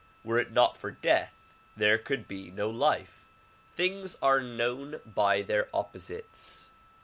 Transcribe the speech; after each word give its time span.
Were 0.23 0.39
it 0.39 0.51
not 0.51 0.75
for 0.75 0.89
death 0.89 1.53
there 1.77 1.99
could 1.99 2.27
be 2.27 2.49
no 2.49 2.71
life. 2.71 3.27
Things 3.69 4.17
are 4.19 4.41
known 4.41 4.99
by 5.05 5.43
their 5.43 5.69
opposites. 5.75 6.71